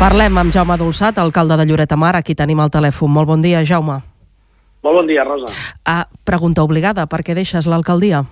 Parlem 0.00 0.38
amb 0.40 0.48
Jaume 0.48 0.78
Dolçat, 0.80 1.18
alcalde 1.20 1.58
de 1.60 1.66
Lloret 1.68 1.90
de 1.92 1.96
Mar. 2.00 2.14
Aquí 2.16 2.32
tenim 2.32 2.62
el 2.64 2.70
telèfon. 2.72 3.10
Molt 3.12 3.28
bon 3.28 3.42
dia, 3.44 3.58
Jaume. 3.68 3.98
Molt 4.80 4.96
bon 4.96 5.10
dia, 5.10 5.26
Rosa. 5.28 5.50
Ah, 5.84 6.06
pregunta 6.24 6.64
obligada, 6.64 7.04
per 7.04 7.20
què 7.20 7.34
deixes 7.36 7.68
l'alcaldia? 7.68 8.22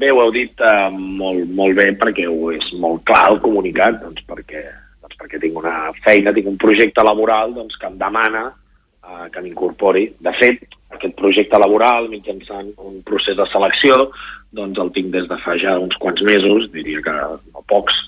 Bé, 0.00 0.08
ho 0.08 0.22
heu 0.22 0.32
dit 0.32 0.64
uh, 0.64 0.88
molt, 0.88 1.44
molt 1.52 1.76
bé 1.76 1.90
perquè 2.00 2.24
ho 2.24 2.48
és 2.54 2.64
molt 2.80 3.04
clar 3.04 3.26
el 3.34 3.42
comunicat, 3.44 4.00
doncs 4.06 4.24
perquè, 4.24 4.64
doncs 5.04 5.20
perquè 5.20 5.42
tinc 5.42 5.60
una 5.60 5.92
feina, 6.00 6.32
tinc 6.32 6.48
un 6.48 6.56
projecte 6.56 7.04
laboral 7.04 7.52
doncs, 7.52 7.76
que 7.76 7.92
em 7.92 8.00
demana 8.00 8.46
uh, 8.48 9.28
que 9.36 9.44
m'incorpori. 9.44 10.06
De 10.24 10.32
fet, 10.40 10.64
aquest 10.96 11.12
projecte 11.20 11.60
laboral, 11.60 12.08
mitjançant 12.08 12.72
un 12.80 13.02
procés 13.04 13.36
de 13.36 13.44
selecció, 13.52 14.06
doncs 14.56 14.80
el 14.80 14.96
tinc 14.96 15.12
des 15.12 15.28
de 15.28 15.42
fa 15.44 15.60
ja 15.60 15.76
uns 15.76 16.00
quants 16.00 16.24
mesos, 16.24 16.72
diria 16.72 17.04
que 17.04 17.20
no 17.52 17.68
pocs, 17.68 18.00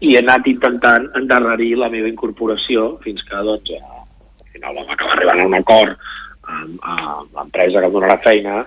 i 0.00 0.14
he 0.14 0.20
anat 0.20 0.46
intentant 0.50 1.08
endarrerir 1.18 1.74
la 1.80 1.90
meva 1.92 2.10
incorporació 2.10 2.96
fins 3.04 3.22
que 3.28 3.42
doncs, 3.48 3.72
al 3.76 4.50
final 4.52 4.80
vam 4.80 4.92
acabar 4.92 5.16
arribant 5.16 5.42
a 5.42 5.46
un 5.50 5.58
acord 5.58 5.94
amb, 6.46 6.74
amb 6.82 7.38
l'empresa 7.38 7.80
que 7.80 7.90
em 7.90 7.94
donarà 7.96 8.18
feina 8.24 8.58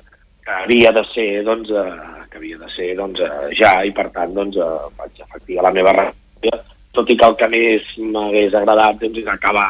que 0.46 0.56
havia 0.64 0.94
de 0.96 1.04
ser 1.14 1.30
doncs, 1.46 1.70
eh, 1.70 2.26
que 2.32 2.42
havia 2.42 2.58
de 2.58 2.72
ser 2.74 2.90
doncs, 2.98 3.22
eh, 3.22 3.52
ja 3.60 3.76
i 3.86 3.94
per 3.94 4.10
tant 4.16 4.34
doncs, 4.34 4.58
eh, 4.58 4.90
vaig 4.98 5.22
efectuar 5.28 5.68
la 5.68 5.76
meva 5.78 5.96
renúncia 6.00 6.64
tot 6.98 7.12
i 7.14 7.16
que 7.16 7.28
el 7.28 7.38
que 7.38 7.52
més 7.54 7.94
m'hagués 8.02 8.58
agradat 8.58 8.98
doncs, 9.04 9.22
és 9.22 9.30
acabar 9.30 9.70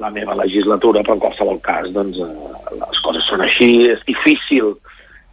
la 0.00 0.08
meva 0.12 0.36
legislatura, 0.36 1.02
però 1.04 1.16
en 1.16 1.24
qualsevol 1.24 1.58
cas 1.64 1.88
doncs, 1.96 2.20
eh, 2.20 2.76
les 2.84 3.02
coses 3.06 3.26
són 3.28 3.46
així, 3.46 3.72
és 3.88 4.04
difícil 4.08 4.74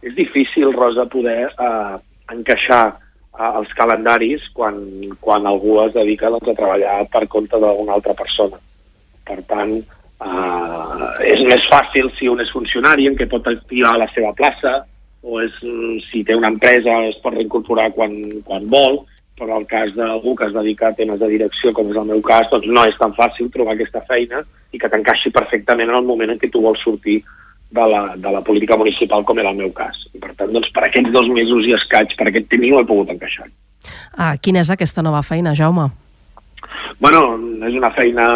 és 0.02 0.14
difícil, 0.14 0.72
Rosa, 0.74 1.06
poder 1.10 1.48
eh, 1.50 1.94
encaixar 2.32 2.98
els 3.38 3.72
calendaris 3.78 4.42
quan, 4.54 4.80
quan 5.20 5.46
algú 5.46 5.78
es 5.84 5.94
dedica 5.94 6.30
doncs, 6.32 6.48
a 6.50 6.58
treballar 6.58 6.98
per 7.12 7.26
compte 7.30 7.60
d'una 7.60 7.94
altra 7.94 8.14
persona. 8.18 8.58
Per 9.28 9.38
tant, 9.50 9.76
eh, 9.78 11.08
és 11.28 11.44
més 11.46 11.68
fàcil 11.70 12.10
si 12.18 12.28
un 12.28 12.40
és 12.42 12.50
funcionari 12.54 13.06
en 13.06 13.18
què 13.18 13.28
pot 13.30 13.46
activar 13.46 13.96
la 13.98 14.08
seva 14.14 14.32
plaça 14.34 14.80
o 15.22 15.40
és, 15.42 15.54
si 16.08 16.24
té 16.24 16.34
una 16.34 16.50
empresa 16.50 16.94
es 17.08 17.18
pot 17.22 17.34
reincorporar 17.34 17.90
quan, 17.94 18.14
quan 18.46 18.66
vol, 18.70 19.02
però 19.38 19.58
el 19.60 19.66
cas 19.70 19.92
d'algú 19.94 20.34
que 20.34 20.48
es 20.48 20.54
dedica 20.54 20.88
a 20.88 20.96
temes 20.98 21.20
de 21.20 21.28
direcció, 21.30 21.72
com 21.74 21.90
és 21.92 21.98
el 21.98 22.08
meu 22.10 22.22
cas, 22.26 22.48
doncs 22.50 22.66
no 22.66 22.84
és 22.88 22.96
tan 22.98 23.14
fàcil 23.14 23.50
trobar 23.54 23.76
aquesta 23.76 24.02
feina 24.10 24.42
i 24.74 24.80
que 24.80 24.90
t'encaixi 24.90 25.30
perfectament 25.34 25.90
en 25.90 26.00
el 26.00 26.08
moment 26.08 26.34
en 26.34 26.40
què 26.42 26.50
tu 26.50 26.62
vols 26.64 26.82
sortir 26.82 27.20
de 27.70 27.86
la, 27.92 28.16
de 28.16 28.30
la 28.32 28.40
política 28.42 28.76
municipal, 28.76 29.24
com 29.24 29.38
era 29.38 29.52
el 29.52 29.60
meu 29.60 29.70
cas. 29.76 29.96
I 30.14 30.20
per 30.22 30.34
tant, 30.34 30.52
doncs, 30.54 30.70
per 30.74 30.86
aquests 30.86 31.12
dos 31.14 31.28
mesos 31.32 31.66
i 31.68 31.74
escaig, 31.76 32.14
per 32.16 32.28
aquest 32.30 32.48
temps, 32.52 32.68
ho 32.72 32.80
he 32.80 32.88
pogut 32.88 33.12
encaixar. 33.12 33.48
Ah, 34.16 34.34
quina 34.40 34.62
és 34.64 34.70
aquesta 34.72 35.04
nova 35.04 35.22
feina, 35.22 35.54
Jaume? 35.58 35.88
Bueno, 36.98 37.22
és 37.68 37.76
una 37.76 37.92
feina... 37.94 38.26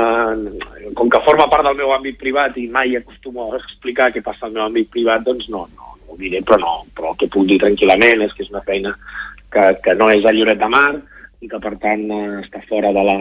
Com 0.98 1.08
que 1.10 1.22
forma 1.24 1.48
part 1.50 1.64
del 1.66 1.78
meu 1.78 1.94
àmbit 1.94 2.18
privat 2.20 2.56
i 2.60 2.66
mai 2.70 2.96
acostumo 2.98 3.48
a 3.48 3.60
explicar 3.60 4.10
què 4.12 4.22
passa 4.22 4.46
al 4.46 4.52
meu 4.54 4.66
àmbit 4.66 4.90
privat, 4.92 5.24
doncs 5.24 5.48
no, 5.48 5.64
no, 5.72 5.94
no 5.96 6.14
ho 6.14 6.18
diré, 6.20 6.42
però 6.44 6.60
no. 6.60 6.74
Però 6.94 7.14
el 7.14 7.18
que 7.20 7.30
puc 7.32 7.48
dir 7.48 7.58
tranquil·lament 7.62 8.26
és 8.26 8.34
que 8.36 8.44
és 8.44 8.52
una 8.52 8.62
feina 8.66 8.92
que, 9.52 9.64
que 9.84 9.96
no 9.96 10.10
és 10.12 10.26
a 10.26 10.34
Lloret 10.36 10.60
de 10.60 10.68
Mar 10.68 10.90
i 11.42 11.48
que, 11.48 11.58
per 11.58 11.74
tant, 11.82 12.04
eh, 12.12 12.42
està 12.44 12.60
fora 12.68 12.92
de 12.94 13.06
la, 13.08 13.16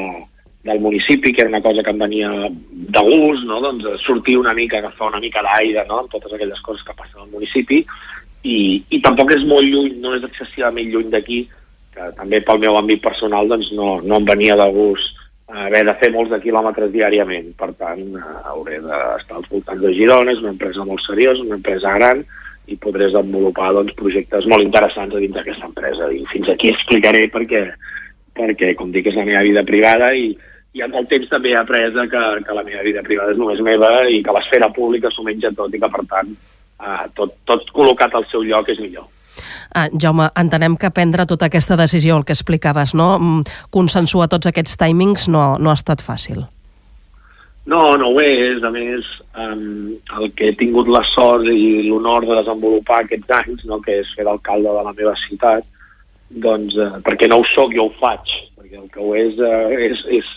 del 0.64 0.80
municipi, 0.80 1.34
que 1.34 1.42
era 1.42 1.50
una 1.50 1.62
cosa 1.62 1.82
que 1.84 1.90
em 1.90 1.98
venia 1.98 2.30
de 2.50 3.02
gust, 3.08 3.46
no? 3.50 3.62
doncs 3.64 4.04
sortir 4.06 4.38
una 4.38 4.54
mica, 4.54 4.78
agafar 4.78 5.10
una 5.10 5.22
mica 5.24 5.42
d'aire 5.46 5.86
no? 5.88 6.04
amb 6.04 6.12
totes 6.12 6.34
aquelles 6.34 6.62
coses 6.62 6.84
que 6.86 6.94
passen 6.94 7.24
al 7.24 7.32
municipi, 7.32 7.82
i, 8.44 8.58
i 8.90 9.02
tampoc 9.02 9.34
és 9.34 9.46
molt 9.48 9.66
lluny, 9.66 9.98
no 10.02 10.14
és 10.18 10.28
excessivament 10.28 10.92
lluny 10.92 11.10
d'aquí, 11.14 11.44
que 11.96 12.12
també 12.18 12.44
pel 12.46 12.62
meu 12.62 12.78
àmbit 12.78 13.02
personal 13.04 13.50
doncs 13.50 13.72
no, 13.78 13.98
no 14.06 14.22
em 14.22 14.30
venia 14.30 14.56
de 14.60 14.70
gust 14.76 15.18
haver 15.52 15.84
de 15.86 15.96
fer 16.00 16.12
molts 16.14 16.32
de 16.32 16.40
quilòmetres 16.44 16.92
diàriament. 16.94 17.50
Per 17.60 17.72
tant, 17.80 18.06
hauré 18.48 18.80
d'estar 18.84 19.40
als 19.40 19.50
voltants 19.52 19.82
de 19.84 19.92
Girona, 19.98 20.32
és 20.32 20.40
una 20.40 20.54
empresa 20.54 20.86
molt 20.88 21.04
seriosa, 21.04 21.44
una 21.44 21.58
empresa 21.60 21.92
gran, 21.98 22.24
i 22.72 22.78
podré 22.80 23.10
desenvolupar 23.10 23.74
doncs, 23.76 23.96
projectes 24.00 24.48
molt 24.48 24.64
interessants 24.64 25.18
dins 25.18 25.36
d'aquesta 25.36 25.68
empresa. 25.68 26.08
I 26.14 26.24
fins 26.32 26.54
aquí 26.54 26.72
explicaré 26.72 27.26
perquè, 27.34 27.66
perquè, 28.38 28.72
com 28.80 28.94
dic, 28.96 29.10
és 29.12 29.18
la 29.18 29.28
meva 29.28 29.44
vida 29.44 29.66
privada 29.68 30.14
i, 30.16 30.32
i 30.74 30.84
amb 30.86 30.96
el 30.96 31.08
temps 31.12 31.30
també 31.32 31.52
he 31.52 31.58
après 31.60 31.92
que, 31.92 32.22
que 32.46 32.56
la 32.56 32.64
meva 32.64 32.84
vida 32.88 33.04
privada 33.04 33.34
és 33.34 33.40
només 33.40 33.64
meva 33.66 33.92
i 34.08 34.22
que 34.24 34.36
l'esfera 34.36 34.72
pública 34.72 35.12
s'ho 35.12 35.26
menja 35.28 35.52
tot 35.56 35.74
i 35.76 35.82
que, 35.82 35.90
per 35.92 36.06
tant, 36.12 36.32
eh, 36.80 37.02
tot, 37.18 37.36
tot 37.50 37.68
col·locat 37.76 38.16
al 38.16 38.28
seu 38.32 38.46
lloc 38.48 38.72
és 38.72 38.80
millor. 38.80 39.10
Ah, 39.76 39.88
Jaume, 39.92 40.28
entenem 40.36 40.76
que 40.80 40.92
prendre 40.92 41.26
tota 41.28 41.48
aquesta 41.48 41.78
decisió, 41.80 42.18
el 42.18 42.26
que 42.28 42.36
explicaves, 42.36 42.96
no? 42.96 43.14
Mm, 43.20 43.54
consensuar 43.72 44.28
tots 44.32 44.48
aquests 44.48 44.76
timings 44.80 45.30
no, 45.32 45.56
no 45.60 45.72
ha 45.72 45.80
estat 45.80 46.04
fàcil. 46.04 46.44
No, 47.72 47.82
no 48.00 48.10
ho 48.12 48.22
és. 48.24 48.64
A 48.64 48.72
més, 48.74 49.08
um, 49.38 49.94
el 50.18 50.32
que 50.36 50.50
he 50.50 50.58
tingut 50.60 50.90
la 50.92 51.04
sort 51.12 51.48
i 51.48 51.88
l'honor 51.88 52.26
de 52.28 52.40
desenvolupar 52.42 53.04
aquests 53.04 53.36
anys, 53.38 53.66
no, 53.70 53.80
que 53.86 54.02
és 54.02 54.12
fer 54.18 54.26
d'alcalde 54.28 54.72
de 54.72 54.86
la 54.88 54.96
meva 54.98 55.16
ciutat, 55.28 55.68
doncs, 56.32 56.76
eh, 56.80 57.00
perquè 57.06 57.28
no 57.28 57.42
ho 57.42 57.48
sóc, 57.52 57.74
jo 57.76 57.90
ho 57.90 57.94
faig, 58.00 58.32
perquè 58.58 58.80
el 58.80 58.88
que 58.92 59.04
ho 59.04 59.16
és, 59.20 59.40
eh, 59.40 59.90
és, 59.92 60.04
és 60.20 60.30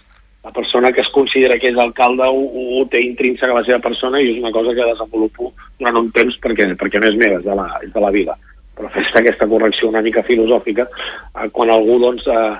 la 0.45 0.53
persona 0.53 0.93
que 0.93 1.01
es 1.01 1.09
considera 1.09 1.59
que 1.59 1.71
és 1.73 1.79
alcalde 1.81 2.27
ho, 2.29 2.43
ho 2.45 2.83
té 2.93 3.01
intrínsec 3.01 3.49
a 3.49 3.57
la 3.57 3.65
seva 3.65 3.81
persona 3.87 4.21
i 4.21 4.29
és 4.35 4.41
una 4.43 4.53
cosa 4.53 4.75
que 4.77 4.89
desenvolupo 4.91 5.55
durant 5.81 5.97
un 6.03 6.11
temps 6.13 6.37
perquè, 6.45 6.67
perquè 6.81 7.01
no 7.01 7.09
és 7.09 7.17
meva, 7.17 7.39
és 7.41 7.47
de 7.47 7.55
la, 7.57 7.65
és 7.87 7.95
de 7.95 8.03
la 8.05 8.11
vida. 8.13 8.37
Però 8.77 8.91
fes 8.93 9.09
aquesta 9.17 9.49
correcció 9.49 9.89
una 9.89 10.03
mica 10.05 10.23
filosòfica, 10.27 10.85
eh, 10.85 11.49
quan 11.57 11.73
algú 11.73 11.97
doncs, 12.03 12.27
eh, 12.29 12.51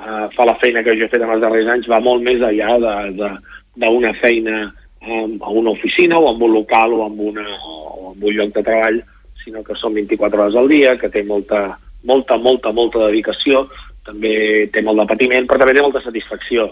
eh, 0.00 0.24
fa 0.32 0.46
la 0.48 0.56
feina 0.62 0.82
que 0.86 0.94
jo 0.96 1.04
he 1.04 1.12
fet 1.12 1.20
en 1.20 1.34
els 1.34 1.44
darrers 1.44 1.68
anys, 1.74 1.90
va 1.90 2.00
molt 2.00 2.24
més 2.24 2.40
enllà 2.40 2.78
d'una 3.76 4.14
feina 4.22 4.62
eh, 5.04 5.26
a 5.44 5.52
una 5.52 5.74
oficina 5.76 6.18
o 6.18 6.32
en 6.32 6.40
un 6.48 6.54
local 6.54 6.96
o 6.96 7.04
en, 7.10 7.20
una, 7.28 7.44
o 7.68 8.14
un 8.14 8.30
lloc 8.38 8.56
de 8.56 8.64
treball, 8.64 9.02
sinó 9.44 9.60
que 9.66 9.76
són 9.76 10.00
24 10.00 10.46
hores 10.46 10.56
al 10.56 10.72
dia, 10.72 10.96
que 10.96 11.12
té 11.12 11.20
molta, 11.28 11.74
molta, 12.08 12.40
molta, 12.40 12.72
molta 12.72 13.04
dedicació, 13.10 13.66
també 14.08 14.64
té 14.72 14.80
molt 14.80 15.02
de 15.02 15.08
patiment, 15.12 15.44
però 15.44 15.60
també 15.60 15.76
té 15.76 15.84
molta 15.84 16.00
satisfacció 16.06 16.70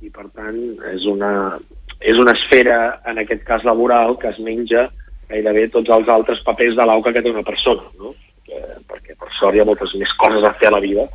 i 0.00 0.10
per 0.10 0.26
tant 0.36 0.58
és 0.92 1.04
una, 1.08 1.58
és 2.00 2.18
una 2.20 2.34
esfera, 2.36 3.00
en 3.10 3.20
aquest 3.20 3.44
cas 3.48 3.64
laboral, 3.68 4.16
que 4.20 4.30
es 4.32 4.40
menja 4.42 4.88
gairebé 5.30 5.68
tots 5.70 5.92
els 5.94 6.08
altres 6.10 6.42
papers 6.46 6.76
de 6.76 6.86
l'auca 6.86 7.12
que 7.14 7.22
té 7.22 7.30
una 7.30 7.46
persona, 7.46 7.86
no? 8.00 8.14
Que, 8.46 8.60
perquè 8.90 9.14
per 9.18 9.30
sort 9.38 9.54
hi 9.54 9.62
ha 9.62 9.68
moltes 9.68 9.92
més 10.00 10.12
coses 10.18 10.44
a 10.46 10.54
fer 10.58 10.70
a 10.70 10.74
la 10.74 10.82
vida 10.82 11.06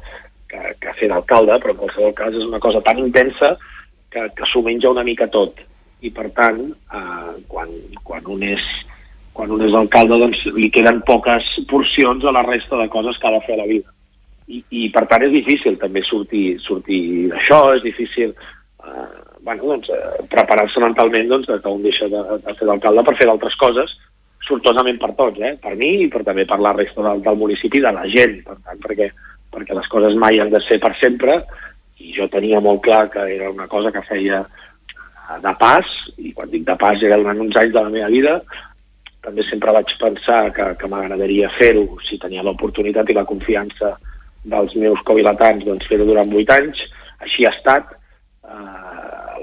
que, 0.49 0.61
que 0.81 0.97
fer 0.99 1.09
d'alcalde, 1.11 1.57
però 1.61 1.73
en 1.73 1.81
qualsevol 1.81 2.13
cas 2.17 2.37
és 2.37 2.45
una 2.47 2.61
cosa 2.63 2.83
tan 2.85 3.01
intensa 3.01 3.55
que, 4.13 4.29
que 4.37 4.51
s'ho 4.51 4.63
menja 4.63 4.93
una 4.93 5.03
mica 5.03 5.27
tot. 5.33 5.59
I 6.05 6.11
per 6.15 6.29
tant, 6.37 6.61
eh, 6.71 7.33
quan, 7.51 7.71
quan 8.07 8.27
un 8.31 8.45
és 8.47 8.63
quan 9.35 9.51
un 9.51 9.65
és 9.65 9.73
alcalde 9.75 10.15
doncs 10.21 10.45
li 10.55 10.69
queden 10.71 11.01
poques 11.07 11.43
porcions 11.67 12.23
a 12.23 12.31
la 12.31 12.45
resta 12.45 12.77
de 12.79 12.87
coses 12.93 13.17
que 13.19 13.27
ha 13.27 13.33
de 13.33 13.41
fer 13.43 13.57
a 13.57 13.61
la 13.65 13.67
vida. 13.67 13.91
I, 14.47 14.61
i 14.69 14.87
per 14.93 15.03
tant 15.11 15.25
és 15.25 15.33
difícil 15.33 15.75
també 15.81 16.05
sortir, 16.07 16.45
sortir 16.63 17.01
d'això, 17.33 17.59
és 17.75 17.83
difícil 17.83 18.31
eh, 18.85 19.07
bueno, 19.41 19.63
doncs, 19.71 19.89
eh, 19.89 20.25
preparar-se 20.31 20.81
mentalment 20.83 21.29
doncs, 21.29 21.47
que 21.47 21.71
un 21.71 21.83
deixa 21.83 22.09
de, 22.11 22.23
de 22.45 22.57
fer 22.57 22.67
d'alcalde 22.67 23.05
per 23.05 23.15
fer 23.19 23.29
d'altres 23.29 23.57
coses, 23.61 23.95
sortosament 24.45 24.99
per 25.01 25.13
tots, 25.17 25.41
eh? 25.41 25.55
per 25.61 25.75
mi 25.79 25.91
i 26.03 26.09
per, 26.11 26.23
també 26.25 26.45
per 26.49 26.59
la 26.61 26.73
resta 26.75 27.03
del, 27.05 27.23
del 27.25 27.39
municipi 27.39 27.81
de 27.81 27.93
la 27.95 28.05
gent, 28.11 28.37
per 28.45 28.57
tant, 28.61 28.81
perquè, 28.83 29.09
perquè 29.53 29.77
les 29.77 29.89
coses 29.91 30.17
mai 30.21 30.39
han 30.39 30.53
de 30.53 30.61
ser 30.67 30.79
per 30.83 30.93
sempre, 31.01 31.41
i 32.01 32.13
jo 32.13 32.27
tenia 32.29 32.61
molt 32.61 32.83
clar 32.85 33.07
que 33.13 33.23
era 33.37 33.49
una 33.49 33.67
cosa 33.71 33.91
que 33.95 34.05
feia 34.05 34.43
eh, 34.45 35.39
de 35.41 35.53
pas, 35.59 35.91
i 36.21 36.33
quan 36.37 36.51
dic 36.51 36.65
de 36.67 36.77
pas 36.81 37.01
era 37.03 37.19
durant 37.21 37.41
uns 37.47 37.57
anys 37.61 37.73
de 37.73 37.81
la 37.81 37.93
meva 37.93 38.11
vida, 38.13 38.39
també 39.25 39.45
sempre 39.49 39.73
vaig 39.73 39.93
pensar 39.97 40.41
que, 40.53 40.67
que 40.77 40.89
m'agradaria 40.89 41.49
fer-ho 41.57 41.87
si 42.05 42.19
tenia 42.21 42.43
l'oportunitat 42.45 43.09
i 43.09 43.17
la 43.17 43.25
confiança 43.25 43.95
dels 44.45 44.75
meus 44.77 45.01
covilatans, 45.07 45.65
doncs 45.65 45.87
fer-ho 45.89 46.05
durant 46.05 46.29
vuit 46.29 46.49
anys, 46.53 46.83
així 47.25 47.47
ha 47.47 47.53
estat, 47.55 47.95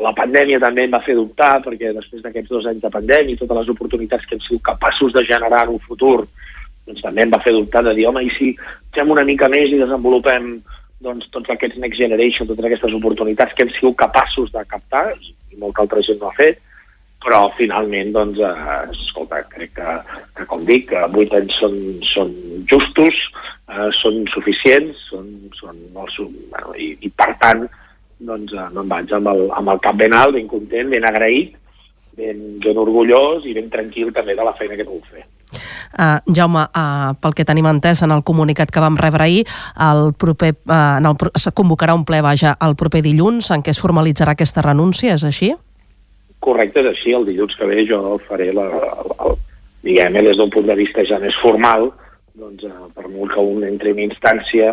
la 0.02 0.12
pandèmia 0.16 0.60
també 0.62 0.86
em 0.86 0.94
va 0.94 1.02
fer 1.04 1.14
dubtar, 1.18 1.60
perquè 1.64 1.92
després 1.94 2.22
d'aquests 2.24 2.50
dos 2.50 2.66
anys 2.70 2.82
de 2.82 2.90
pandèmia 2.92 3.34
i 3.36 3.40
totes 3.40 3.60
les 3.60 3.70
oportunitats 3.74 4.26
que 4.26 4.36
hem 4.36 4.42
sigut 4.46 4.64
capaços 4.72 5.12
de 5.14 5.24
generar 5.28 5.66
en 5.66 5.76
un 5.76 5.82
futur, 5.86 6.24
doncs 6.86 7.04
també 7.04 7.24
em 7.24 7.32
va 7.32 7.42
fer 7.44 7.54
dubtar 7.54 7.84
de 7.86 7.94
dir, 7.98 8.08
home, 8.08 8.24
i 8.26 8.32
si 8.36 8.50
fem 8.96 9.12
una 9.14 9.24
mica 9.28 9.50
més 9.52 9.70
i 9.70 9.80
desenvolupem 9.80 10.56
doncs, 11.02 11.28
tots 11.34 11.50
aquests 11.50 11.78
Next 11.82 11.98
Generation, 11.98 12.48
totes 12.48 12.66
aquestes 12.66 12.94
oportunitats 12.98 13.54
que 13.54 13.66
hem 13.66 13.72
sigut 13.76 13.98
capaços 14.02 14.52
de 14.54 14.64
captar, 14.70 15.08
i, 15.18 15.34
molta 15.60 15.82
altra 15.84 16.02
gent 16.06 16.20
no 16.22 16.30
ha 16.30 16.38
fet, 16.38 16.62
però 17.22 17.44
finalment, 17.58 18.10
doncs, 18.14 18.40
eh, 18.42 18.78
escolta, 18.96 19.42
crec 19.50 19.74
que, 19.76 19.96
que 20.38 20.46
com 20.50 20.64
dic, 20.66 20.88
que 20.90 21.04
vuit 21.14 21.34
anys 21.38 21.54
són, 21.62 21.76
són 22.08 22.32
justos, 22.70 23.18
eh, 23.70 23.90
són 24.00 24.24
suficients, 24.34 25.04
són, 25.10 25.28
són 25.58 25.78
molt, 25.94 26.18
bueno, 26.50 26.74
i, 26.74 26.94
i 26.98 27.12
per 27.14 27.30
tant, 27.42 27.66
eh, 27.68 27.81
no 28.26 28.38
em 28.84 28.88
vaig 28.88 29.12
amb 29.16 29.28
el, 29.32 29.44
amb 29.58 29.74
el 29.74 29.82
cap 29.84 29.98
ben 29.98 30.14
alt, 30.16 30.34
ben 30.36 30.48
content, 30.50 30.90
ben 30.92 31.04
agraït, 31.08 31.56
ben, 32.16 32.42
ben 32.62 32.80
orgullós 32.80 33.46
i 33.48 33.54
ben 33.56 33.70
tranquil 33.72 34.12
també 34.14 34.36
de 34.38 34.44
la 34.46 34.54
feina 34.58 34.78
que 34.78 34.88
puc 34.88 35.06
fer. 35.10 35.24
Uh, 35.92 36.16
Jaume, 36.32 36.64
uh, 36.72 37.12
pel 37.20 37.34
que 37.36 37.44
tenim 37.44 37.66
entès 37.68 38.00
en 38.04 38.14
el 38.14 38.22
comunicat 38.24 38.70
que 38.72 38.80
vam 38.80 38.96
rebre 38.96 39.26
ahir, 39.26 39.42
el 39.76 40.14
proper, 40.16 40.54
uh, 40.64 40.96
en 41.00 41.08
el, 41.10 41.16
es 41.36 41.48
convocarà 41.52 41.96
un 41.98 42.06
ple, 42.08 42.22
vaja, 42.24 42.54
el 42.64 42.76
proper 42.80 43.02
dilluns 43.04 43.50
en 43.52 43.64
què 43.64 43.74
es 43.74 43.80
formalitzarà 43.82 44.32
aquesta 44.32 44.64
renúncia, 44.64 45.18
és 45.18 45.26
així? 45.28 45.52
Correcte, 46.42 46.80
és 46.80 46.88
així. 46.94 47.12
El 47.12 47.28
dilluns 47.28 47.58
que 47.58 47.68
ve 47.68 47.84
jo 47.88 48.16
faré 48.28 48.48
la, 48.56 48.64
la, 48.72 49.34
diguem 49.84 50.16
des 50.24 50.40
d'un 50.40 50.50
punt 50.54 50.66
de 50.70 50.78
vista 50.80 51.04
ja 51.04 51.20
més 51.20 51.36
formal, 51.42 51.90
doncs, 52.40 52.64
uh, 52.64 52.88
per 52.96 53.10
molt 53.10 53.34
que 53.34 53.44
un 53.44 53.68
entri 53.68 53.92
en 53.92 54.06
instància 54.08 54.72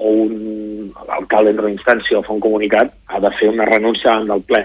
o 0.00 0.10
un 0.24 0.92
alcalde 1.12 1.52
en 1.52 1.74
instància 1.74 2.18
o 2.18 2.24
fa 2.24 2.32
un 2.32 2.40
comunicat, 2.40 2.92
ha 3.12 3.20
de 3.20 3.30
fer 3.36 3.50
una 3.52 3.68
renúncia 3.68 4.10
davant 4.10 4.30
del 4.32 4.44
ple, 4.48 4.62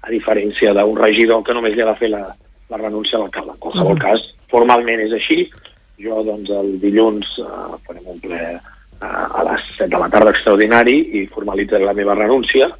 a 0.00 0.10
diferència 0.10 0.72
d'un 0.72 0.96
regidor 0.96 1.44
que 1.44 1.56
només 1.56 1.76
li 1.76 1.84
ha 1.84 1.90
de 1.90 1.98
fer 2.00 2.08
la, 2.14 2.24
la 2.72 2.80
renúncia 2.80 3.18
a 3.18 3.22
l'alcalde. 3.22 3.52
En 3.52 3.62
qualsevol 3.64 3.92
uh 3.92 3.98
-huh. 3.98 4.06
cas, 4.06 4.24
formalment 4.48 5.00
és 5.04 5.12
així. 5.12 5.50
Jo, 5.98 6.22
doncs, 6.24 6.50
el 6.50 6.80
dilluns 6.80 7.26
eh, 7.38 7.76
farem 7.86 8.06
un 8.06 8.20
ple 8.20 8.40
eh, 8.40 9.38
a 9.38 9.44
les 9.44 9.62
7 9.76 9.90
de 9.90 9.98
la 9.98 10.08
tarda 10.08 10.30
extraordinari 10.30 10.98
i 11.20 11.26
formalitzaré 11.26 11.84
la 11.84 11.92
meva 11.92 12.14
renúncia 12.14 12.70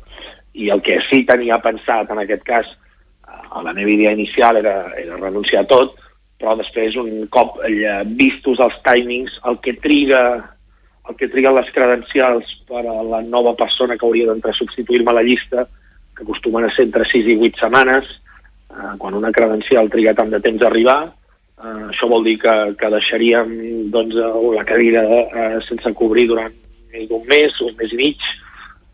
i 0.54 0.70
el 0.70 0.80
que 0.82 1.00
sí 1.10 1.24
tenia 1.26 1.58
pensat 1.58 2.10
en 2.10 2.18
aquest 2.18 2.42
cas 2.42 2.66
eh, 2.66 3.58
a 3.58 3.62
la 3.62 3.72
meva 3.72 3.90
idea 3.90 4.12
inicial 4.12 4.56
era, 4.56 4.92
era 4.96 5.16
renunciar 5.16 5.62
a 5.62 5.66
tot, 5.66 5.96
però 6.38 6.56
després 6.56 6.96
un 6.96 7.26
cop 7.26 7.58
eh, 7.66 8.02
vistos 8.06 8.60
els 8.60 8.78
timings, 8.86 9.40
el 9.44 9.58
que 9.58 9.74
triga 9.74 10.22
el 11.08 11.16
que 11.16 11.28
triguen 11.32 11.56
les 11.56 11.70
credencials 11.72 12.48
per 12.68 12.84
a 12.84 13.02
la 13.02 13.20
nova 13.24 13.54
persona 13.56 13.96
que 13.96 14.06
hauria 14.06 14.28
d'entrar 14.28 14.52
a 14.52 14.58
substituir-me 14.58 15.10
a 15.12 15.18
la 15.18 15.24
llista, 15.24 15.64
que 16.16 16.24
acostumen 16.24 16.66
a 16.66 16.72
ser 16.74 16.88
entre 16.88 17.06
6 17.08 17.30
i 17.32 17.36
8 17.48 17.62
setmanes, 17.62 18.10
eh, 18.70 18.92
quan 18.98 19.16
una 19.16 19.32
credencial 19.32 19.88
triga 19.90 20.14
tant 20.14 20.30
de 20.34 20.40
temps 20.44 20.62
a 20.62 20.68
arribar, 20.68 20.98
eh, 21.08 21.84
això 21.88 22.10
vol 22.10 22.26
dir 22.28 22.36
que, 22.42 22.54
que 22.78 22.92
deixaríem 22.92 23.56
doncs, 23.94 24.20
la 24.58 24.66
cadira 24.68 25.04
eh, 25.08 25.48
sense 25.68 25.94
cobrir 25.96 26.28
durant 26.28 26.52
més 26.92 27.08
d'un 27.08 27.24
mes, 27.30 27.60
un 27.64 27.74
mes 27.80 27.96
i 27.96 28.00
mig, 28.04 28.30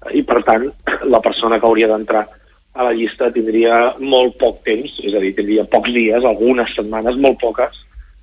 eh, 0.06 0.16
i 0.20 0.22
per 0.22 0.42
tant 0.46 0.70
la 1.14 1.22
persona 1.24 1.58
que 1.58 1.66
hauria 1.66 1.90
d'entrar 1.90 2.26
a 2.74 2.88
la 2.88 2.94
llista 2.94 3.30
tindria 3.34 3.94
molt 4.02 4.38
poc 4.38 4.62
temps, 4.66 4.98
és 5.02 5.14
a 5.14 5.22
dir, 5.22 5.34
tindria 5.34 5.66
pocs 5.70 5.94
dies, 5.94 6.26
algunes 6.26 6.70
setmanes, 6.74 7.18
molt 7.22 7.38
poques, 7.42 7.80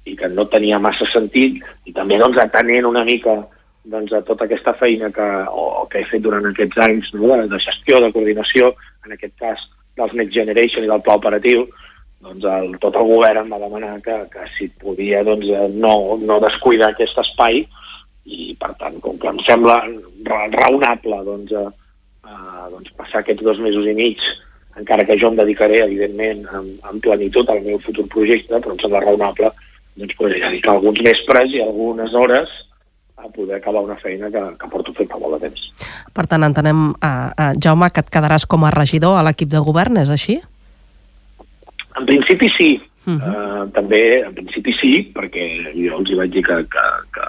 i 0.08 0.16
que 0.18 0.28
no 0.32 0.48
tenia 0.50 0.80
massa 0.82 1.06
sentit, 1.12 1.60
i 1.86 1.94
també 1.96 2.18
doncs, 2.20 2.40
atenent 2.42 2.88
una 2.90 3.04
mica 3.08 3.36
doncs, 3.84 4.14
a 4.14 4.22
tota 4.22 4.46
aquesta 4.46 4.74
feina 4.78 5.10
que, 5.12 5.28
o, 5.50 5.86
que 5.90 6.02
he 6.02 6.10
fet 6.10 6.24
durant 6.24 6.46
aquests 6.48 6.82
anys 6.86 7.10
no, 7.16 7.34
de, 7.34 7.48
de 7.52 7.60
gestió, 7.64 8.02
de 8.02 8.12
coordinació, 8.14 8.74
en 9.06 9.16
aquest 9.16 9.34
cas 9.42 9.64
dels 9.98 10.14
Next 10.18 10.36
Generation 10.36 10.86
i 10.86 10.92
del 10.92 11.04
pla 11.06 11.18
operatiu, 11.20 11.66
doncs 12.22 12.46
el, 12.46 12.76
tot 12.84 12.98
el 13.00 13.08
govern 13.10 13.42
em 13.42 13.54
va 13.54 13.62
demanar 13.64 13.96
que, 14.06 14.18
que 14.34 14.46
si 14.58 14.70
podia 14.82 15.24
doncs, 15.26 15.50
no, 15.74 15.96
no 16.22 16.40
descuidar 16.44 16.92
aquest 16.92 17.18
espai 17.24 17.64
i 18.30 18.54
per 18.62 18.76
tant, 18.78 19.00
com 19.02 19.18
que 19.18 19.32
em 19.32 19.42
sembla 19.48 19.80
raonable 20.30 21.24
doncs, 21.26 21.56
a, 21.58 21.66
a, 22.30 22.70
doncs 22.70 22.94
passar 23.00 23.24
aquests 23.24 23.44
dos 23.48 23.60
mesos 23.66 23.90
i 23.90 23.98
mig 23.98 24.22
encara 24.80 25.04
que 25.04 25.18
jo 25.20 25.32
em 25.32 25.36
dedicaré, 25.36 25.82
evidentment, 25.84 26.46
amb, 26.56 26.78
amb 26.88 27.02
plenitud 27.04 27.50
al 27.52 27.60
meu 27.66 27.82
futur 27.84 28.06
projecte, 28.14 28.54
però 28.54 28.76
em 28.76 28.80
sembla 28.80 29.02
raonable 29.04 29.50
doncs, 30.00 30.16
dedicar 30.22 30.78
alguns 30.78 31.02
vespres 31.04 31.58
i 31.58 31.66
algunes 31.66 32.14
hores 32.16 32.54
a 33.22 33.30
poder 33.30 33.58
acabar 33.58 33.84
una 33.84 33.98
feina 34.02 34.30
que, 34.32 34.42
que 34.60 34.70
porto 34.72 34.94
fent 34.98 35.10
fa 35.12 35.20
molt 35.22 35.38
de 35.38 35.50
temps. 35.50 35.88
Per 36.14 36.26
tant, 36.28 36.44
entenem, 36.44 36.90
uh, 36.92 37.10
uh, 37.32 37.52
Jaume, 37.62 37.90
que 37.94 38.04
et 38.04 38.10
quedaràs 38.14 38.48
com 38.50 38.66
a 38.66 38.74
regidor 38.74 39.18
a 39.18 39.26
l'equip 39.28 39.52
de 39.52 39.62
govern, 39.64 40.00
és 40.02 40.12
així? 40.14 40.40
En 42.00 42.08
principi 42.08 42.50
sí. 42.58 42.72
Uh 43.06 43.14
-huh. 43.14 43.30
uh, 43.30 43.70
també, 43.74 44.22
en 44.26 44.34
principi 44.34 44.74
sí, 44.80 45.12
perquè 45.16 45.46
jo 45.74 45.98
els 46.00 46.10
hi 46.10 46.16
vaig 46.16 46.32
dir 46.32 46.44
que, 46.46 46.58
que, 46.74 46.86
que, 47.14 47.26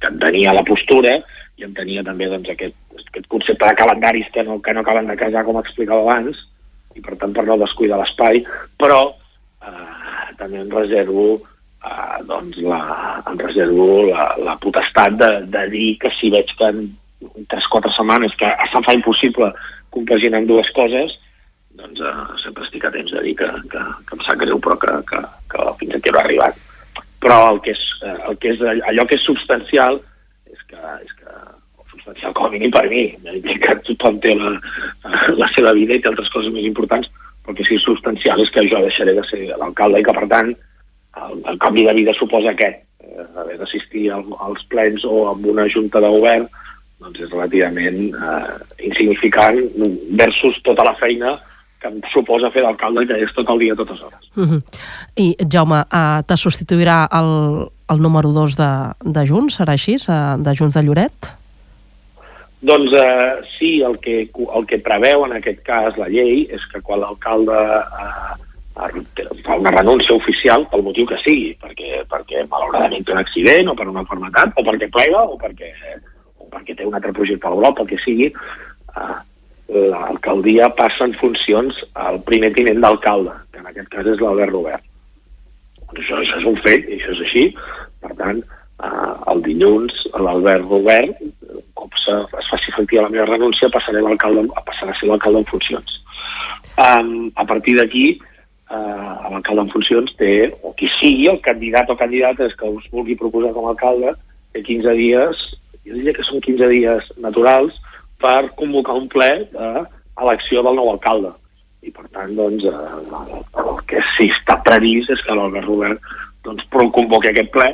que 0.00 0.08
en 0.08 0.18
tenia 0.18 0.52
la 0.52 0.62
postura 0.62 1.18
i 1.56 1.64
en 1.64 1.74
tenia 1.74 2.04
també 2.04 2.28
doncs, 2.28 2.48
aquest, 2.48 2.76
aquest 3.08 3.26
concepte 3.26 3.66
de 3.66 3.74
calendaris 3.74 4.26
que 4.32 4.44
no, 4.44 4.60
que 4.60 4.72
no 4.72 4.80
acaben 4.80 5.06
de 5.06 5.16
casar, 5.16 5.44
com 5.44 5.58
explicava 5.58 6.00
abans, 6.00 6.36
i 6.94 7.00
per 7.00 7.16
tant 7.16 7.32
per 7.32 7.44
no 7.46 7.58
descuidar 7.58 7.98
l'espai, 7.98 8.44
però 8.78 9.00
uh, 9.10 10.36
també 10.38 10.60
em 10.60 10.70
reservo 10.70 11.40
eh, 11.86 12.22
doncs 12.28 12.58
la, 12.66 12.80
em 13.30 13.38
reservo 13.40 13.88
la, 14.10 14.28
la 14.42 14.56
potestat 14.62 15.18
de, 15.20 15.30
de 15.54 15.66
dir 15.72 15.90
que 16.02 16.12
si 16.18 16.30
veig 16.34 16.50
que 16.58 16.70
en 16.72 16.86
3-4 17.52 17.92
setmanes 17.96 18.34
que 18.40 18.50
se'm 18.72 18.84
fa 18.86 18.94
impossible 18.96 19.52
compaginar 19.94 20.44
dues 20.48 20.68
coses, 20.76 21.16
doncs 21.80 22.00
eh, 22.00 22.14
sempre 22.44 22.64
estic 22.66 22.86
a 22.86 22.92
temps 22.94 23.12
de 23.12 23.24
dir 23.26 23.34
que, 23.40 23.50
que, 23.72 23.84
que 24.08 24.18
em 24.18 24.24
sap 24.26 24.40
greu 24.42 24.60
però 24.62 24.78
que, 24.82 24.96
que, 25.10 25.22
que 25.52 25.68
fins 25.82 25.98
aquí 25.98 26.12
he 26.12 26.18
arribat. 26.22 26.64
Però 27.22 27.38
el 27.52 27.60
que, 27.64 27.72
és, 27.76 27.84
eh, 28.04 28.16
el 28.30 28.40
que 28.40 28.54
és 28.54 28.64
allò 28.90 29.06
que 29.08 29.18
és 29.18 29.28
substancial 29.28 30.00
és 30.52 30.62
que, 30.70 30.80
és 31.04 31.14
que 31.20 31.36
substancial 31.92 32.34
com 32.36 32.48
a 32.48 32.52
mínim 32.52 32.72
per 32.74 32.86
mi, 32.92 33.08
que 33.62 33.78
tothom 33.88 34.20
té 34.24 34.34
la, 34.36 34.56
la 35.40 35.48
seva 35.56 35.72
vida 35.76 35.96
i 35.96 36.02
té 36.02 36.10
altres 36.10 36.30
coses 36.34 36.52
més 36.54 36.66
importants, 36.68 37.08
però 37.44 37.56
que 37.56 37.66
sí 37.66 37.78
substancial 37.82 38.42
és 38.42 38.52
que 38.52 38.66
jo 38.68 38.82
deixaré 38.84 39.14
de 39.16 39.24
ser 39.30 39.44
l'alcalde 39.54 40.02
i 40.02 40.06
que 40.06 40.14
per 40.16 40.28
tant 40.32 40.52
el, 41.24 41.42
el 41.52 41.58
canvi 41.62 41.86
de 41.86 41.96
vida 41.96 42.14
suposa 42.18 42.52
aquest, 42.52 42.84
eh, 43.00 43.26
haver 43.40 43.58
d'assistir 43.60 44.10
al, 44.12 44.24
als 44.48 44.62
plens 44.72 45.04
o 45.04 45.26
amb 45.30 45.46
una 45.46 45.68
junta 45.72 46.02
de 46.02 46.12
govern 46.18 46.48
doncs 47.02 47.20
és 47.20 47.32
relativament 47.32 48.00
eh, 48.16 48.56
insignificant 48.88 49.60
versus 50.16 50.58
tota 50.64 50.84
la 50.86 50.96
feina 51.00 51.36
que 51.80 51.90
em 51.90 51.98
suposa 52.12 52.50
fer 52.54 52.62
d'alcalde, 52.64 53.04
que 53.08 53.18
és 53.26 53.32
tot 53.36 53.50
el 53.52 53.60
dia, 53.60 53.76
totes 53.76 54.00
hores. 54.00 54.30
Uh 54.34 54.42
mhm. 54.42 54.54
-huh. 54.54 54.62
I, 55.16 55.36
Jaume, 55.52 55.80
uh, 55.92 56.22
te 56.26 56.36
substituirà 56.36 57.08
el, 57.12 57.68
el 57.92 57.98
número 58.00 58.32
2 58.32 58.56
de, 58.56 58.72
de 59.04 59.26
Junts, 59.26 59.60
serà 59.60 59.72
així, 59.72 59.96
de 60.44 60.54
Junts 60.58 60.74
de 60.74 60.82
Lloret? 60.82 61.36
Doncs 62.60 62.92
uh, 62.92 63.44
sí, 63.58 63.82
el 63.82 63.98
que, 63.98 64.30
el 64.56 64.66
que 64.66 64.78
preveu 64.78 65.24
en 65.26 65.32
aquest 65.32 65.62
cas 65.62 65.96
la 65.96 66.08
llei 66.08 66.48
és 66.50 66.62
que 66.72 66.80
quan 66.80 67.00
l'alcalde 67.00 67.52
uh, 67.52 68.45
fa 68.76 69.56
una 69.56 69.70
renúncia 69.70 70.14
oficial 70.14 70.66
pel 70.68 70.84
motiu 70.84 71.06
que 71.08 71.16
sigui, 71.22 71.54
perquè, 71.62 72.02
perquè 72.10 72.44
malauradament 72.50 73.06
té 73.06 73.14
un 73.14 73.22
accident 73.22 73.70
o 73.72 73.76
per 73.78 73.88
una 73.88 74.04
malaltia 74.04 74.52
o 74.52 74.64
perquè 74.66 74.90
plega 74.92 75.22
o 75.24 75.38
perquè, 75.40 75.70
o 76.42 76.48
perquè 76.52 76.76
té 76.76 76.84
un 76.84 76.98
altre 76.98 77.14
projecte 77.16 77.48
laboral, 77.48 77.74
pel 77.78 77.88
que 77.94 78.00
sigui, 78.04 78.28
eh, 78.28 79.16
l'alcaldia 79.92 80.68
passa 80.76 81.08
en 81.08 81.16
funcions 81.16 81.80
al 81.94 82.20
primer 82.28 82.52
tinent 82.54 82.84
d'alcalde, 82.84 83.32
que 83.52 83.64
en 83.64 83.72
aquest 83.72 83.88
cas 83.94 84.12
és 84.12 84.20
l'Albert 84.20 84.52
Robert. 84.52 84.84
Això, 85.96 86.20
això 86.20 86.38
és 86.42 86.46
un 86.52 86.60
fet, 86.60 86.84
i 86.84 87.00
això 87.00 87.16
és 87.16 87.24
així. 87.24 87.44
Per 88.04 88.12
tant, 88.20 88.44
eh, 88.84 89.12
el 89.32 89.42
dilluns 89.48 90.04
l'Albert 90.20 90.68
Robert, 90.68 91.26
un 91.48 91.66
cop 91.80 91.96
se, 92.04 92.12
es 92.12 92.52
faci 92.52 92.72
efectiva 92.74 93.08
la 93.08 93.14
meva 93.16 93.30
renúncia, 93.32 93.72
passaré 93.72 94.04
a 94.04 94.62
passar 94.68 94.90
a 94.90 95.00
ser 95.00 95.08
l'alcalde 95.08 95.40
en 95.40 95.50
funcions. 95.50 96.00
Um, 96.76 97.32
a 97.40 97.44
partir 97.48 97.76
d'aquí, 97.78 98.18
eh, 98.70 99.30
l'alcalde 99.30 99.66
en 99.66 99.72
funcions 99.72 100.12
té, 100.20 100.50
o 100.62 100.72
qui 100.78 100.88
sigui 100.98 101.28
el 101.30 101.40
candidat 101.44 101.90
o 101.90 101.98
candidata 101.98 102.48
que 102.58 102.70
us 102.70 102.86
vulgui 102.92 103.18
proposar 103.18 103.52
com 103.54 103.66
a 103.66 103.74
alcalde, 103.74 104.14
té 104.52 104.62
15 104.66 104.94
dies, 104.98 105.42
jo 105.86 105.94
diria 105.94 106.14
que 106.16 106.26
són 106.26 106.42
15 106.44 106.70
dies 106.72 107.10
naturals, 107.22 107.74
per 108.22 108.48
convocar 108.56 108.96
un 108.96 109.10
ple 109.12 109.30
d'elecció 109.52 110.62
del 110.64 110.78
nou 110.78 110.94
alcalde. 110.94 111.34
I 111.86 111.92
per 111.94 112.06
tant, 112.10 112.32
doncs, 112.34 112.64
eh, 112.66 113.60
el 113.62 113.82
que 113.90 114.00
sí 114.16 114.30
està 114.32 114.58
previst 114.66 115.12
és 115.14 115.22
que 115.26 115.36
l'Olga 115.36 115.62
Robert 115.66 116.00
doncs, 116.46 116.64
convoqui 116.72 117.30
aquest 117.30 117.52
ple 117.54 117.68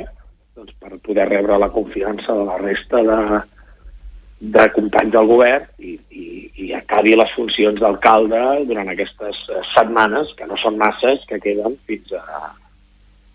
doncs, 0.57 0.73
per 0.81 0.99
poder 1.05 1.25
rebre 1.29 1.57
la 1.57 1.71
confiança 1.73 2.35
de 2.37 2.45
la 2.45 2.59
resta 2.61 3.01
de, 3.07 3.17
de 4.43 4.63
companys 4.75 5.13
del 5.13 5.29
govern 5.29 5.63
i, 5.79 5.93
i, 6.11 6.25
i 6.65 6.73
acabi 6.75 7.13
les 7.15 7.31
funcions 7.35 7.79
d'alcalde 7.79 8.41
durant 8.67 8.89
aquestes 8.91 9.39
eh, 9.47 9.61
setmanes, 9.71 10.33
que 10.35 10.47
no 10.49 10.57
són 10.59 10.75
masses, 10.81 11.23
que 11.29 11.39
queden 11.43 11.77
fins 11.87 12.11
a, 12.17 12.49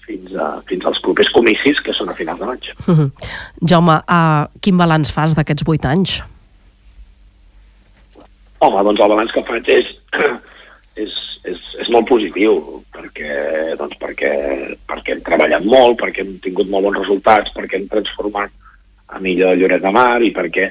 fins, 0.05 0.35
a, 0.37 0.51
fins 0.69 0.85
als 0.91 1.01
propers 1.07 1.31
comicis, 1.33 1.81
que 1.85 1.95
són 1.97 2.13
a 2.13 2.17
finals 2.19 2.43
de 2.43 2.51
maig. 2.51 2.69
Uh 2.85 2.99
-huh. 2.99 3.09
Jaume, 3.73 3.97
uh, 4.05 4.45
quin 4.61 4.77
balanç 4.77 5.15
fas 5.15 5.35
d'aquests 5.39 5.65
vuit 5.65 5.85
anys? 5.85 6.21
Home, 8.59 8.85
doncs 8.85 9.01
el 9.01 9.09
balanç 9.09 9.33
que 9.33 9.47
faig 9.49 9.69
és, 9.69 9.87
és, 11.05 11.13
és, 11.45 11.59
és 11.81 11.89
molt 11.89 12.09
positiu, 12.09 12.83
perquè, 12.93 13.33
doncs 13.81 13.97
perquè, 13.97 14.33
perquè 14.85 15.17
hem 15.17 15.23
treballat 15.25 15.65
molt, 15.65 15.97
perquè 16.03 16.21
hem 16.21 16.39
tingut 16.45 16.69
molt 16.69 16.85
bons 16.85 16.99
resultats, 16.99 17.51
perquè 17.57 17.81
hem 17.81 17.89
transformat 17.89 18.51
a 19.09 19.21
millor 19.25 19.57
Lloret 19.57 19.83
de 19.83 19.93
Mar 19.95 20.21
i 20.23 20.33
perquè 20.37 20.69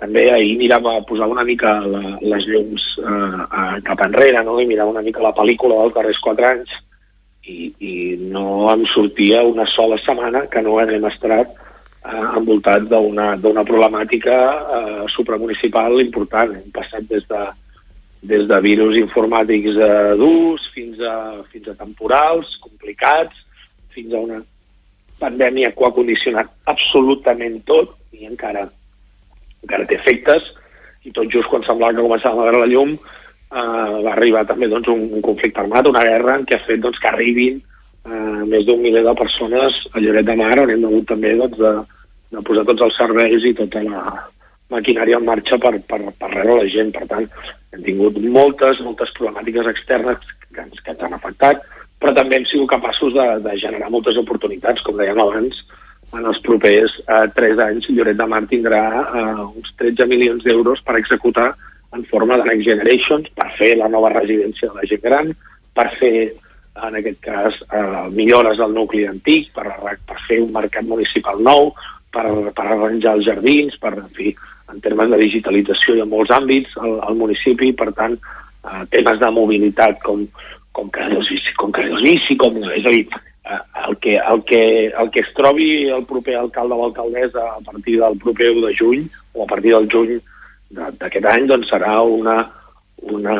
també 0.00 0.26
ahir 0.32 0.56
mirava, 0.60 0.98
posava 1.08 1.32
una 1.32 1.44
mica 1.44 1.78
la, 1.84 2.16
les 2.20 2.48
llums 2.48 2.84
eh, 3.00 3.44
eh, 3.44 3.76
cap 3.84 4.02
enrere 4.06 4.42
no? 4.44 4.58
i 4.60 4.68
mirava 4.68 4.92
una 4.92 5.04
mica 5.04 5.24
la 5.24 5.34
pel·lícula 5.36 5.82
dels 5.82 5.96
darrers 5.96 6.20
quatre 6.24 6.50
anys 6.50 6.72
i, 7.46 7.70
i 7.78 7.94
no 8.32 8.66
em 8.72 8.84
sortia 8.92 9.44
una 9.46 9.66
sola 9.72 9.98
setmana 10.02 10.46
que 10.52 10.62
no 10.64 10.78
haguem 10.80 11.06
estat 11.08 11.52
eh, 11.52 12.24
envoltat 12.38 12.88
d'una 12.90 13.64
problemàtica 13.68 14.40
eh, 14.78 15.04
supramunicipal 15.14 16.00
important. 16.02 16.56
Hem 16.58 16.72
passat 16.74 17.06
des 17.10 17.24
de, 17.30 17.44
des 18.34 18.48
de 18.50 18.60
virus 18.64 18.98
informàtics 19.00 19.78
eh, 19.78 20.12
durs 20.20 20.66
fins 20.74 21.00
a, 21.00 21.16
fins 21.52 21.70
a 21.70 21.78
temporals 21.78 22.56
complicats, 22.64 23.44
fins 23.94 24.12
a 24.12 24.22
una 24.28 24.42
pandèmia 25.20 25.72
que 25.72 25.82
ho 25.82 25.88
ha 25.88 25.96
condicionat 25.96 26.50
absolutament 26.72 27.60
tot 27.68 27.94
i 28.16 28.28
encara, 28.28 28.66
encara 29.64 29.88
té 29.88 29.98
efectes 30.00 30.50
i 31.06 31.12
tot 31.14 31.30
just 31.32 31.48
quan 31.50 31.64
semblava 31.66 31.96
que 31.96 32.04
començava 32.06 32.42
a 32.42 32.48
veure 32.48 32.64
la 32.64 32.70
llum 32.72 32.94
eh, 32.96 33.96
va 34.04 34.12
arribar 34.12 34.44
també 34.48 34.68
doncs, 34.72 34.88
un, 34.92 35.08
un 35.18 35.24
conflicte 35.24 35.62
armat, 35.62 35.88
una 35.88 36.04
guerra 36.04 36.38
en 36.40 36.46
què 36.46 36.58
ha 36.58 36.66
fet 36.66 36.82
doncs, 36.84 37.00
que 37.02 37.10
arribin 37.12 37.60
eh, 37.60 38.40
més 38.46 38.66
d'un 38.66 38.82
miler 38.82 39.04
de 39.06 39.14
persones 39.18 39.82
a 39.92 40.02
Lloret 40.02 40.26
de 40.28 40.38
Mar 40.40 40.54
on 40.62 40.72
hem 40.72 40.88
hagut 40.88 41.10
també 41.12 41.36
doncs, 41.38 41.60
de, 41.60 41.74
de 42.34 42.46
posar 42.46 42.66
tots 42.68 42.88
els 42.88 42.98
serveis 42.98 43.46
i 43.46 43.54
tota 43.56 43.84
la 43.86 44.02
maquinària 44.72 45.20
en 45.20 45.26
marxa 45.26 45.58
per, 45.62 45.76
per, 45.88 46.00
per 46.18 46.30
rebre 46.32 46.58
la 46.60 46.68
gent. 46.72 46.92
Per 46.94 47.06
tant, 47.10 47.28
hem 47.74 47.84
tingut 47.86 48.18
moltes, 48.22 48.82
moltes 48.84 49.12
problemàtiques 49.18 49.68
externes 49.72 50.22
que 50.50 50.64
ens, 50.64 50.80
que 50.82 50.94
ens 50.94 51.04
han 51.06 51.14
afectat, 51.16 51.62
però 52.02 52.12
també 52.16 52.38
hem 52.38 52.46
sigut 52.50 52.70
capaços 52.70 53.14
de, 53.16 53.26
de 53.44 53.56
generar 53.60 53.90
moltes 53.92 54.18
oportunitats, 54.20 54.82
com 54.84 54.98
dèiem 54.98 55.20
abans, 55.22 55.62
en 56.14 56.26
els 56.28 56.40
propers 56.44 56.92
eh, 57.06 57.24
tres 57.36 57.60
anys. 57.62 57.88
Lloret 57.90 58.18
de 58.18 58.26
Mar 58.30 58.42
tindrà 58.50 58.82
eh, 59.02 59.44
uns 59.46 59.72
13 59.80 60.08
milions 60.10 60.44
d'euros 60.44 60.82
per 60.86 60.98
executar 61.00 61.52
en 61.96 62.04
forma 62.10 62.36
de 62.38 62.44
Next 62.48 62.66
Generations, 62.66 63.28
per 63.34 63.48
fer 63.56 63.76
la 63.80 63.88
nova 63.88 64.10
residència 64.12 64.68
de 64.68 64.80
la 64.80 64.88
gent 64.90 65.02
gran, 65.04 65.30
per 65.76 65.86
fer, 66.00 66.16
en 66.86 66.98
aquest 67.00 67.20
cas, 67.24 67.60
eh, 67.72 68.08
millores 68.12 68.60
al 68.60 68.74
nucli 68.76 69.06
antic, 69.08 69.52
per, 69.56 69.70
per 69.80 70.18
fer 70.26 70.42
un 70.44 70.52
mercat 70.52 70.84
municipal 70.88 71.40
nou, 71.40 71.72
per, 72.12 72.26
per 72.56 72.66
arranjar 72.66 73.16
els 73.16 73.28
jardins, 73.28 73.78
per, 73.80 73.94
en 74.02 74.10
fi, 74.16 74.34
en 74.72 74.82
termes 74.84 75.12
de 75.12 75.20
digitalització 75.22 75.96
i 75.96 76.02
en 76.04 76.10
molts 76.12 76.34
àmbits 76.34 76.76
al, 76.82 76.98
al 77.06 77.16
municipi, 77.16 77.72
per 77.78 77.92
tant, 77.96 78.18
eh, 78.18 78.82
temes 78.92 79.22
de 79.22 79.32
mobilitat 79.32 80.02
com, 80.04 80.26
com 80.76 80.90
carrils 80.92 81.30
bici, 81.32 81.54
com 81.56 81.72
carrils 81.72 82.04
bici, 82.04 82.36
com, 82.36 82.58
és 82.76 82.84
a 82.84 82.92
dir, 82.92 83.06
eh, 83.48 83.60
el, 83.86 83.96
que, 84.04 84.16
el, 84.18 84.42
que, 84.50 84.60
el 84.92 85.10
que 85.14 85.22
es 85.24 85.32
trobi 85.38 85.70
el 85.88 86.04
proper 86.10 86.36
alcalde 86.36 86.76
o 86.76 86.84
alcaldessa 86.84 87.46
a 87.54 87.62
partir 87.64 87.96
del 88.02 88.18
proper 88.20 88.50
1 88.52 88.66
de 88.66 88.74
juny 88.76 89.06
o 89.32 89.44
a 89.44 89.48
partir 89.48 89.72
del 89.72 89.88
juny 89.92 90.18
d'aquest 91.00 91.28
any 91.32 91.48
doncs 91.48 91.70
serà 91.72 91.94
una, 92.02 92.36
una, 93.16 93.36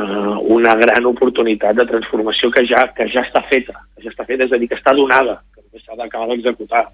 una 0.57 0.75
gran 0.81 1.11
oportunitat 1.13 1.77
de 1.77 1.89
transformació 1.93 2.51
que 2.55 2.65
ja, 2.71 2.87
que 2.97 3.09
ja 3.13 3.27
està 3.27 3.45
feta, 3.51 3.77
que 3.95 4.07
ja 4.07 4.15
està 4.15 4.25
feta, 4.25 4.47
és 4.47 4.57
a 4.57 4.61
dir, 4.63 4.71
que 4.71 4.79
està 4.79 4.95
donada, 4.97 5.41
que 5.57 5.83
s'ha 5.83 5.99
d'acabar 5.99 6.31
d'executar. 6.33 6.87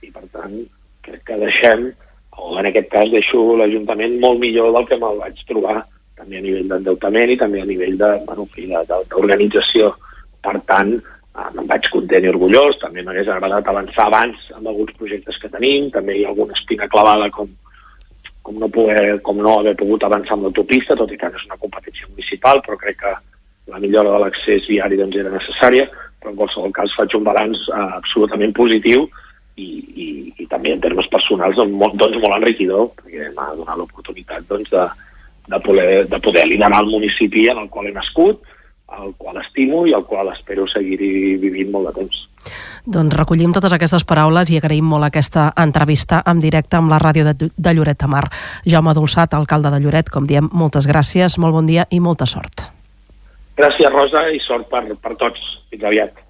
I 0.00 0.12
per 0.14 0.24
tant, 0.32 0.60
crec 1.04 1.24
que 1.28 1.40
deixem, 1.42 1.90
o 2.40 2.54
en 2.60 2.70
aquest 2.70 2.88
cas 2.92 3.10
deixo 3.12 3.42
l'Ajuntament 3.58 4.16
molt 4.22 4.40
millor 4.40 4.72
del 4.76 4.86
que 4.88 5.00
me'l 5.00 5.20
vaig 5.20 5.42
trobar 5.48 5.82
també 6.20 6.38
a 6.38 6.44
nivell 6.44 6.68
d'endeutament 6.68 7.32
i 7.32 7.38
també 7.40 7.62
a 7.62 7.68
nivell 7.68 7.96
d'organització. 8.00 9.94
Per 10.44 10.56
tant, 10.68 10.92
eh, 10.96 11.48
me'n 11.56 11.70
vaig 11.70 11.88
content 11.92 12.26
i 12.26 12.30
orgullós, 12.32 12.78
també 12.82 13.04
m'hagués 13.04 13.28
agradat 13.28 13.68
avançar 13.68 14.06
abans 14.06 14.46
amb 14.56 14.68
alguns 14.68 14.92
projectes 15.00 15.40
que 15.40 15.52
tenim, 15.52 15.90
també 15.94 16.18
hi 16.18 16.24
ha 16.24 16.32
alguna 16.32 16.56
espina 16.58 16.88
clavada 16.92 17.30
com, 17.36 17.48
com 18.42 18.60
no, 18.60 18.68
poder, 18.68 19.18
com 19.26 19.40
no 19.40 19.58
haver 19.60 19.76
pogut 19.80 20.04
avançar 20.04 20.36
amb 20.36 20.48
l'autopista, 20.48 20.96
tot 20.96 21.12
i 21.12 21.18
que 21.20 21.32
no 21.32 21.40
és 21.40 21.48
una 21.48 21.60
competència 21.64 22.08
municipal, 22.12 22.62
però 22.66 22.78
crec 22.80 23.00
que 23.02 23.16
la 23.70 23.82
millora 23.82 24.14
de 24.16 24.22
l'accés 24.24 24.68
viari 24.68 24.98
doncs, 24.98 25.16
era 25.16 25.32
necessària, 25.32 25.88
però 26.20 26.32
en 26.32 26.40
qualsevol 26.40 26.72
cas 26.76 26.96
faig 26.96 27.16
un 27.16 27.26
balanç 27.28 27.60
eh, 27.68 27.84
absolutament 28.00 28.56
positiu 28.56 29.06
i, 29.56 29.68
i, 29.68 30.08
i 30.40 30.48
també 30.48 30.72
en 30.74 30.80
termes 30.80 31.08
personals 31.12 31.56
doncs, 31.56 31.76
molt, 31.76 31.96
doncs, 32.00 32.18
molt 32.24 32.40
enriquidor, 32.40 32.90
perquè 32.98 33.30
m'ha 33.36 33.52
donat 33.60 33.78
l'oportunitat 33.80 34.48
doncs, 34.48 34.72
de, 34.72 34.88
de 35.50 35.60
poder, 35.60 36.08
de 36.08 36.20
poder 36.20 36.46
liderar 36.48 36.82
el 36.82 36.90
municipi 36.90 37.48
en 37.50 37.58
el 37.58 37.68
qual 37.68 37.88
he 37.88 37.92
nascut, 37.92 38.42
el 38.98 39.14
qual 39.18 39.38
estimo 39.42 39.86
i 39.86 39.94
el 39.94 40.04
qual 40.04 40.32
espero 40.32 40.66
seguir 40.70 40.98
vivint 41.42 41.70
molt 41.70 41.90
de 41.90 41.94
temps. 42.00 42.26
Doncs 42.86 43.14
recollim 43.14 43.52
totes 43.52 43.74
aquestes 43.76 44.06
paraules 44.08 44.50
i 44.50 44.58
agraïm 44.58 44.86
molt 44.88 45.06
aquesta 45.06 45.50
entrevista 45.60 46.22
en 46.30 46.40
directe 46.40 46.78
amb 46.78 46.90
la 46.90 46.98
ràdio 47.02 47.26
de, 47.28 47.50
de 47.50 47.74
Lloret 47.76 48.00
de 48.00 48.08
Mar. 48.08 48.24
Jaume 48.64 48.94
Dolçat, 48.96 49.34
alcalde 49.36 49.72
de 49.74 49.82
Lloret, 49.84 50.10
com 50.10 50.26
diem, 50.26 50.48
moltes 50.52 50.88
gràcies, 50.88 51.38
molt 51.38 51.58
bon 51.58 51.68
dia 51.68 51.86
i 51.90 52.00
molta 52.00 52.26
sort. 52.30 52.66
Gràcies, 53.60 53.92
Rosa, 53.92 54.24
i 54.32 54.40
sort 54.46 54.70
per, 54.72 54.86
per 54.96 55.16
tots. 55.20 55.42
Fins 55.70 55.84
aviat. 55.84 56.24